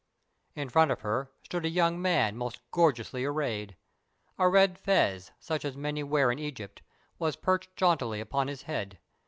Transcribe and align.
In 0.55 0.67
front 0.67 0.89
of 0.89 1.01
her 1.01 1.31
stood 1.43 1.63
a 1.63 1.69
young 1.69 2.01
man 2.01 2.35
most 2.35 2.59
gorgeously 2.71 3.23
arrayed. 3.23 3.77
A 4.39 4.49
red 4.49 4.79
fez, 4.79 5.31
such 5.39 5.63
as 5.63 5.77
many 5.77 6.01
wear 6.01 6.31
in 6.31 6.39
Egypt, 6.39 6.81
was 7.19 7.35
perched 7.35 7.75
jauntily 7.75 8.19
upon 8.19 8.47
his 8.47 8.63
head. 8.63 8.97